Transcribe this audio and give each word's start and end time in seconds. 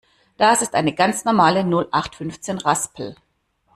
Das 0.37 0.63
ist 0.63 0.73
eine 0.73 0.95
ganz 0.95 1.25
normale 1.25 1.63
Nullachtfünfzehn-Raspel. 1.63 3.15